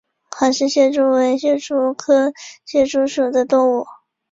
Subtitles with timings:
[0.31, 2.33] 卡氏蟹蛛为蟹蛛科
[2.65, 3.85] 蟹蛛属的动物。